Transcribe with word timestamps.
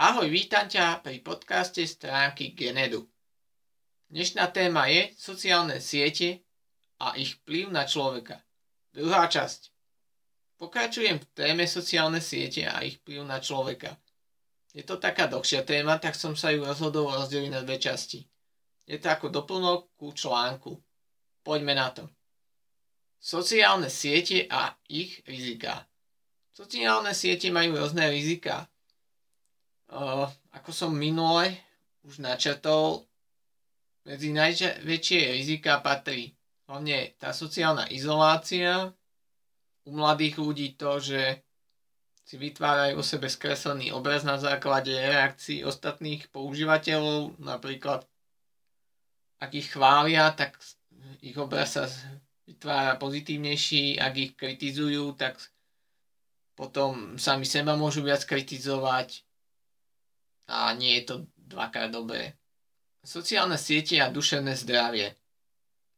Ahoj, 0.00 0.32
vítam 0.32 0.64
ťa 0.64 1.04
pri 1.04 1.20
podcaste 1.20 1.84
stránky 1.84 2.56
Genedu. 2.56 3.04
Dnešná 4.08 4.48
téma 4.48 4.88
je 4.88 5.12
sociálne 5.20 5.84
siete 5.84 6.48
a 6.96 7.12
ich 7.20 7.36
vplyv 7.44 7.68
na 7.68 7.84
človeka. 7.84 8.40
Druhá 8.96 9.28
časť. 9.28 9.68
Pokračujem 10.56 11.20
v 11.20 11.28
téme 11.36 11.68
sociálne 11.68 12.24
siete 12.24 12.64
a 12.64 12.80
ich 12.80 13.04
vplyv 13.04 13.20
na 13.28 13.36
človeka. 13.36 14.00
Je 14.72 14.80
to 14.80 14.96
taká 14.96 15.28
dlhšia 15.28 15.60
téma, 15.60 16.00
tak 16.00 16.16
som 16.16 16.32
sa 16.32 16.48
ju 16.56 16.64
rozhodol 16.64 17.12
rozdeliť 17.12 17.52
na 17.52 17.60
dve 17.60 17.76
časti. 17.76 18.24
Je 18.88 18.96
to 18.96 19.12
ako 19.12 19.28
doplnok 19.28 19.92
ku 20.00 20.16
článku. 20.16 20.72
Poďme 21.44 21.76
na 21.76 21.92
to. 21.92 22.08
Sociálne 23.20 23.92
siete 23.92 24.48
a 24.48 24.72
ich 24.88 25.20
rizika. 25.28 25.84
Sociálne 26.56 27.12
siete 27.12 27.52
majú 27.52 27.76
rôzne 27.76 28.08
rizika, 28.08 28.71
Uh, 29.92 30.24
ako 30.56 30.72
som 30.72 30.90
minule 30.96 31.52
už 32.08 32.24
načrtol, 32.24 33.04
medzi 34.08 34.32
najväčšie 34.32 35.36
rizika 35.36 35.78
patrí 35.84 36.32
hlavne 36.72 37.12
tá 37.20 37.36
sociálna 37.36 37.84
izolácia, 37.92 38.88
u 39.84 39.90
mladých 39.92 40.40
ľudí 40.40 40.68
to, 40.80 40.96
že 41.02 41.44
si 42.24 42.40
vytvárajú 42.40 42.96
o 42.96 43.04
sebe 43.04 43.28
skreslený 43.28 43.92
obraz 43.92 44.24
na 44.24 44.40
základe 44.40 44.94
reakcií 44.94 45.66
ostatných 45.68 46.32
používateľov, 46.32 47.36
napríklad 47.42 48.08
ak 49.42 49.50
ich 49.52 49.74
chvália, 49.74 50.32
tak 50.32 50.56
ich 51.20 51.36
obraz 51.36 51.76
sa 51.76 51.84
vytvára 52.46 52.94
pozitívnejší, 52.96 53.98
ak 53.98 54.14
ich 54.16 54.32
kritizujú, 54.38 55.18
tak 55.18 55.36
potom 56.54 57.18
sami 57.18 57.42
seba 57.42 57.74
môžu 57.74 58.06
viac 58.06 58.22
kritizovať, 58.22 59.26
a 60.52 60.76
nie 60.76 61.00
je 61.00 61.04
to 61.08 61.16
dvakrát 61.34 61.88
dobré. 61.88 62.36
Sociálne 63.00 63.56
siete 63.56 63.96
a 63.98 64.12
duševné 64.12 64.52
zdravie. 64.54 65.16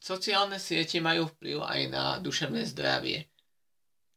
Sociálne 0.00 0.56
siete 0.56 0.98
majú 1.04 1.28
vplyv 1.36 1.58
aj 1.62 1.80
na 1.92 2.04
duševné 2.18 2.64
zdravie. 2.64 3.28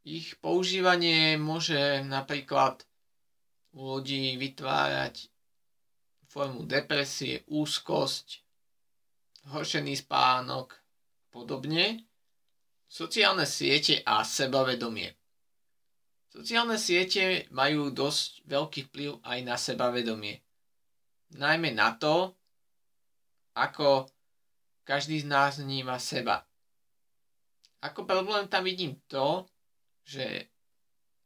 Ich 0.02 0.40
používanie 0.42 1.38
môže 1.38 2.02
napríklad 2.08 2.88
u 3.78 4.00
ľudí 4.00 4.34
vytvárať 4.40 5.30
formu 6.26 6.66
depresie, 6.66 7.44
úzkosť, 7.52 8.42
horšený 9.52 10.00
spánok, 10.00 10.80
podobne. 11.30 12.08
Sociálne 12.88 13.46
siete 13.46 14.02
a 14.02 14.26
sebavedomie. 14.26 15.21
Sociálne 16.32 16.80
siete 16.80 17.52
majú 17.52 17.92
dosť 17.92 18.48
veľký 18.48 18.88
vplyv 18.88 19.12
aj 19.20 19.40
na 19.44 19.60
sebavedomie. 19.60 20.40
Najmä 21.36 21.76
na 21.76 21.92
to, 22.00 22.32
ako 23.52 24.08
každý 24.88 25.20
z 25.20 25.28
nás 25.28 25.60
vníma 25.60 26.00
seba. 26.00 26.48
Ako 27.84 28.08
problém 28.08 28.48
tam 28.48 28.64
vidím 28.64 28.96
to, 29.12 29.44
že 30.08 30.48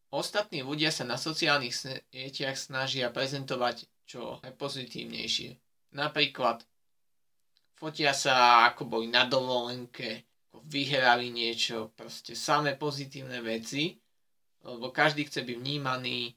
ostatní 0.10 0.66
ľudia 0.66 0.90
sa 0.90 1.06
na 1.06 1.22
sociálnych 1.22 1.78
sieťach 1.78 2.58
snažia 2.58 3.14
prezentovať 3.14 3.86
čo 4.10 4.42
najpozitívnejšie. 4.42 5.54
Napríklad 5.94 6.66
fotia 7.78 8.10
sa, 8.18 8.66
ako 8.74 8.90
boli 8.90 9.06
na 9.06 9.30
dovolenke, 9.30 10.26
ako 10.50 10.66
vyhrali 10.66 11.30
niečo, 11.30 11.94
proste 11.94 12.34
samé 12.34 12.74
pozitívne 12.74 13.38
veci 13.46 14.02
lebo 14.66 14.90
každý 14.90 15.30
chce 15.30 15.46
byť 15.46 15.58
vnímaný 15.62 16.34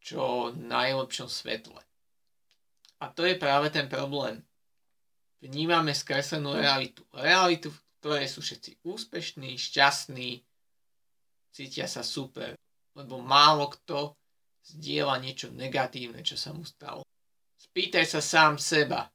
čo 0.00 0.54
najlepšom 0.54 1.26
svetle. 1.26 1.82
A 3.02 3.10
to 3.10 3.26
je 3.26 3.36
práve 3.36 3.68
ten 3.74 3.90
problém. 3.90 4.40
Vnímame 5.40 5.96
skreslenú 5.96 6.54
realitu. 6.54 7.02
Realitu, 7.16 7.72
v 7.72 7.80
ktorej 8.00 8.28
sú 8.28 8.40
všetci 8.44 8.84
úspešní, 8.84 9.56
šťastní, 9.56 10.44
cítia 11.50 11.88
sa 11.88 12.04
super, 12.04 12.54
lebo 12.92 13.18
málo 13.20 13.72
kto 13.72 14.14
zdieľa 14.76 15.16
niečo 15.18 15.48
negatívne, 15.50 16.20
čo 16.20 16.36
sa 16.36 16.52
mu 16.52 16.62
stalo. 16.62 17.02
Spýtaj 17.56 18.04
sa 18.04 18.20
sám 18.20 18.60
seba, 18.60 19.08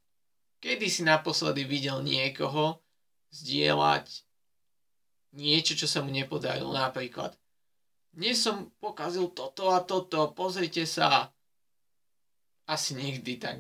kedy 0.60 0.90
si 0.90 1.02
naposledy 1.06 1.66
videl 1.66 2.02
niekoho 2.02 2.82
zdieľať 3.30 4.26
niečo, 5.38 5.78
čo 5.78 5.86
sa 5.86 6.02
mu 6.02 6.10
nepodarilo, 6.10 6.74
napríklad 6.74 7.38
dnes 8.16 8.40
som 8.40 8.72
pokazil 8.80 9.28
toto 9.36 9.76
a 9.76 9.84
toto, 9.84 10.32
pozrite 10.32 10.88
sa. 10.88 11.28
Asi 12.66 12.96
nikdy 12.96 13.38
tak. 13.38 13.56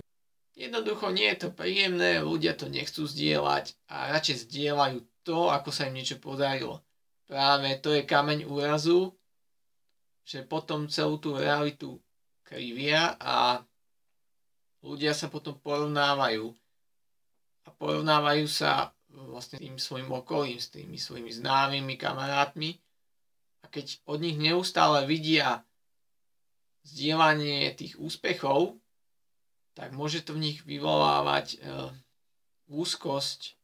Jednoducho 0.55 1.11
nie 1.11 1.27
je 1.35 1.45
to 1.45 1.49
príjemné, 1.51 2.23
ľudia 2.23 2.55
to 2.55 2.71
nechcú 2.71 3.03
zdieľať 3.03 3.75
a 3.91 4.15
radšej 4.15 4.47
zdieľajú 4.47 4.99
to, 5.27 5.51
ako 5.51 5.69
sa 5.75 5.91
im 5.91 5.99
niečo 5.99 6.15
podarilo. 6.23 6.79
Práve 7.27 7.75
to 7.83 7.91
je 7.91 8.07
kameň 8.07 8.47
úrazu, 8.47 9.11
že 10.23 10.47
potom 10.47 10.87
celú 10.87 11.19
tú 11.19 11.35
realitu 11.35 11.99
krivia 12.47 13.19
a 13.19 13.59
ľudia 14.79 15.11
sa 15.11 15.27
potom 15.27 15.59
porovnávajú. 15.59 16.55
A 17.67 17.69
porovnávajú 17.75 18.47
sa 18.47 18.95
vlastne 19.11 19.59
tým 19.59 19.75
svojim 19.75 20.07
okolím, 20.07 20.57
s 20.57 20.71
tými 20.71 20.95
svojimi 20.95 21.35
známymi 21.35 21.99
kamarátmi 21.99 22.84
keď 23.75 24.07
od 24.07 24.23
nich 24.23 24.39
neustále 24.39 25.03
vidia 25.03 25.67
zdieľanie 26.87 27.75
tých 27.75 27.99
úspechov, 27.99 28.79
tak 29.75 29.91
môže 29.91 30.23
to 30.23 30.31
v 30.31 30.47
nich 30.47 30.57
vyvolávať 30.63 31.59
e, 31.59 31.91
úzkosť, 32.71 33.59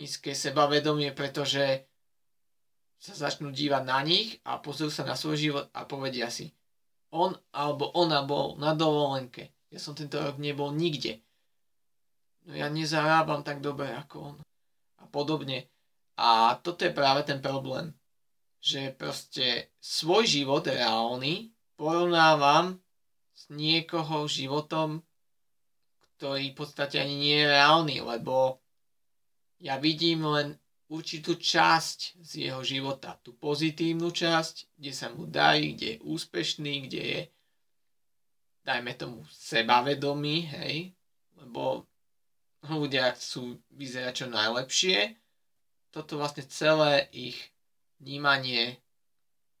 nízke 0.00 0.32
sebavedomie, 0.32 1.12
pretože 1.12 1.84
sa 2.96 3.12
začnú 3.12 3.52
dívať 3.52 3.84
na 3.84 4.00
nich 4.00 4.40
a 4.48 4.56
pozrú 4.56 4.88
sa 4.88 5.04
na 5.04 5.12
svoj 5.12 5.36
život 5.36 5.66
a 5.76 5.84
povedia 5.84 6.32
si, 6.32 6.48
on 7.12 7.36
alebo 7.52 7.92
ona 7.92 8.24
bol 8.24 8.56
na 8.56 8.72
dovolenke. 8.72 9.52
Ja 9.68 9.76
som 9.76 9.92
tento 9.92 10.16
rok 10.16 10.40
nebol 10.40 10.72
nikde. 10.72 11.20
No 12.48 12.56
ja 12.56 12.72
nezarábam 12.72 13.44
tak 13.44 13.60
dobre 13.60 13.92
ako 13.92 14.32
on. 14.32 14.36
A 14.96 15.04
podobne. 15.04 15.68
A 16.16 16.56
toto 16.64 16.88
je 16.88 16.96
práve 16.96 17.28
ten 17.28 17.44
problém 17.44 17.92
že 18.58 18.94
proste 18.94 19.70
svoj 19.78 20.26
život 20.26 20.66
reálny 20.66 21.54
porovnávam 21.78 22.78
s 23.34 23.46
niekoho 23.54 24.26
životom, 24.26 25.02
ktorý 26.18 26.50
v 26.50 26.58
podstate 26.58 26.98
ani 26.98 27.14
nie 27.14 27.36
je 27.38 27.52
reálny, 27.54 27.96
lebo 28.02 28.58
ja 29.62 29.78
vidím 29.78 30.26
len 30.26 30.58
určitú 30.90 31.38
časť 31.38 32.18
z 32.18 32.30
jeho 32.50 32.62
života, 32.66 33.14
tú 33.22 33.36
pozitívnu 33.38 34.10
časť, 34.10 34.74
kde 34.74 34.92
sa 34.94 35.12
mu 35.14 35.28
darí, 35.28 35.78
kde 35.78 35.86
je 35.94 36.02
úspešný, 36.02 36.74
kde 36.90 37.02
je 37.02 37.20
dajme 38.68 38.92
tomu 39.00 39.24
sebavedomý, 39.32 40.44
hej, 40.44 40.92
lebo 41.40 41.88
ľudia 42.68 43.16
chcú 43.16 43.56
vyzerať 43.72 44.12
čo 44.12 44.26
najlepšie. 44.28 45.16
Toto 45.88 46.20
vlastne 46.20 46.44
celé 46.44 47.08
ich 47.16 47.38
vnímanie 47.98 48.78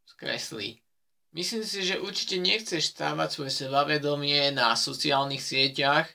skreslí. 0.06 0.82
Myslím 1.36 1.62
si, 1.62 1.84
že 1.84 2.00
určite 2.00 2.40
nechceš 2.40 2.96
stávať 2.96 3.28
svoje 3.30 3.52
sebavedomie 3.52 4.48
na 4.50 4.72
sociálnych 4.72 5.44
sieťach 5.44 6.08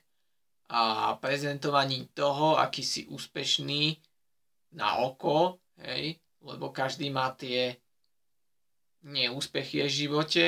a 0.73 1.13
prezentovaní 1.21 2.09
toho, 2.17 2.57
aký 2.57 2.81
si 2.81 3.05
úspešný 3.05 4.01
na 4.73 5.05
oko, 5.05 5.61
hej, 5.85 6.17
lebo 6.41 6.73
každý 6.73 7.13
má 7.13 7.29
tie 7.37 7.77
neúspechy 9.05 9.85
v 9.85 9.91
živote, 9.91 10.45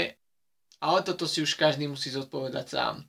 ale 0.81 1.00
toto 1.06 1.30
si 1.30 1.45
už 1.45 1.54
každý 1.54 1.86
musí 1.86 2.10
zodpovedať 2.10 2.66
sám. 2.66 3.06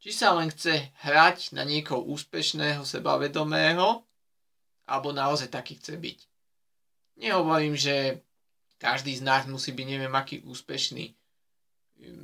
Či 0.00 0.10
sa 0.16 0.32
len 0.32 0.48
chce 0.48 0.94
hrať 1.02 1.52
na 1.52 1.66
niekoho 1.66 2.00
úspešného, 2.08 2.86
sebavedomého, 2.88 4.06
alebo 4.86 5.10
naozaj 5.12 5.50
taký 5.50 5.76
chce 5.76 5.98
byť. 5.98 6.18
Nehovorím, 7.16 7.76
že 7.76 8.20
každý 8.76 9.16
z 9.16 9.24
nás 9.24 9.48
musí 9.48 9.72
byť 9.72 9.86
neviem 9.88 10.12
aký 10.12 10.44
úspešný. 10.44 11.16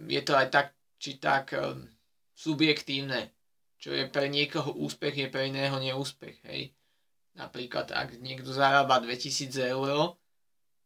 Je 0.09 0.21
to 0.21 0.37
aj 0.37 0.49
tak, 0.53 0.67
či 1.00 1.17
tak 1.17 1.56
um, 1.56 1.89
subjektívne. 2.37 3.33
Čo 3.81 3.97
je 3.97 4.06
pre 4.06 4.29
niekoho 4.29 4.71
úspech, 4.79 5.27
je 5.27 5.29
pre 5.33 5.49
iného 5.49 5.75
neúspech. 5.81 6.39
Hej. 6.47 6.71
Napríklad, 7.35 7.91
ak 7.91 8.21
niekto 8.21 8.53
zarába 8.53 9.00
2000 9.00 9.49
eur, 9.73 10.15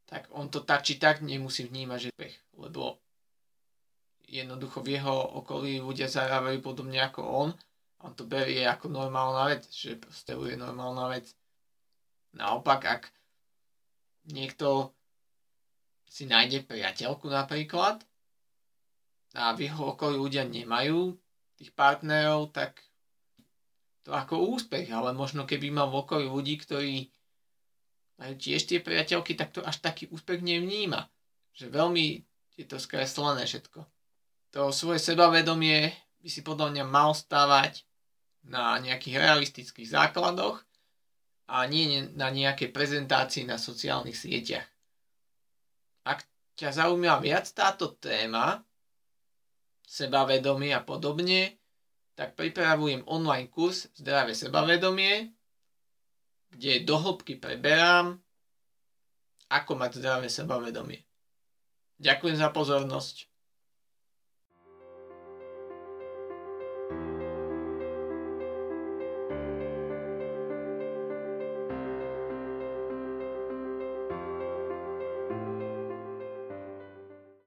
tak 0.06 0.30
on 0.30 0.46
to 0.46 0.62
tak 0.62 0.86
či 0.86 1.02
tak 1.02 1.18
nemusí 1.20 1.66
vnímať, 1.66 1.98
že 1.98 2.10
úspech. 2.14 2.36
Lebo 2.56 3.02
jednoducho 4.30 4.82
v 4.82 4.96
jeho 4.96 5.42
okolí 5.42 5.82
ľudia 5.82 6.06
zarábajú 6.06 6.62
podobne 6.62 7.02
ako 7.02 7.20
on. 7.26 7.50
On 8.06 8.12
to 8.14 8.22
berie 8.22 8.62
ako 8.62 8.86
normálna 8.86 9.50
vec, 9.50 9.66
že 9.66 9.98
proste 9.98 10.38
je 10.38 10.54
normálna 10.54 11.10
vec. 11.10 11.26
Naopak, 12.36 12.80
ak 12.86 13.02
niekto 14.30 14.92
si 16.06 16.24
nájde 16.24 16.64
priateľku 16.64 17.28
napríklad 17.28 18.02
a 19.36 19.52
v 19.52 19.68
jeho 19.68 19.92
okolí 19.92 20.16
ľudia 20.16 20.48
nemajú 20.48 21.12
tých 21.60 21.70
partnerov, 21.76 22.56
tak 22.56 22.80
to 24.06 24.14
ako 24.14 24.54
úspech, 24.56 24.88
ale 24.94 25.12
možno 25.12 25.44
keby 25.44 25.68
mal 25.74 25.90
v 25.90 26.00
okolí 26.06 26.26
ľudí, 26.30 26.56
ktorí 26.62 27.10
majú 28.16 28.34
tiež 28.38 28.64
tie 28.64 28.78
priateľky, 28.80 29.36
tak 29.36 29.52
to 29.52 29.60
až 29.60 29.82
taký 29.82 30.08
úspech 30.08 30.40
nevníma. 30.40 31.10
Že 31.52 31.74
veľmi 31.74 32.04
je 32.56 32.64
to 32.64 32.80
skreslené 32.80 33.44
všetko. 33.44 33.84
To 34.56 34.72
svoje 34.72 35.02
sebavedomie 35.02 35.92
by 36.24 36.28
si 36.32 36.40
podľa 36.40 36.72
mňa 36.72 36.84
mal 36.88 37.12
stávať 37.12 37.84
na 38.46 38.78
nejakých 38.80 39.20
realistických 39.20 39.90
základoch 39.90 40.64
a 41.46 41.66
nie 41.70 42.02
na 42.18 42.30
nejakej 42.30 42.74
prezentácii 42.74 43.46
na 43.46 43.58
sociálnych 43.58 44.18
sieťach. 44.18 44.66
Ak 46.06 46.26
ťa 46.58 46.74
zaujíma 46.74 47.22
viac 47.22 47.46
táto 47.54 47.94
téma, 47.98 48.62
sebavedomie 49.86 50.74
a 50.74 50.82
podobne, 50.82 51.54
tak 52.18 52.34
pripravujem 52.34 53.06
online 53.06 53.46
kurz 53.52 53.92
Zdravé 53.94 54.34
sebavedomie, 54.34 55.30
kde 56.50 56.82
do 56.82 56.96
hĺbky 56.98 57.38
preberám, 57.38 58.18
ako 59.46 59.78
mať 59.78 60.02
zdravé 60.02 60.26
sebavedomie. 60.26 61.06
Ďakujem 62.02 62.36
za 62.40 62.48
pozornosť. 62.50 63.30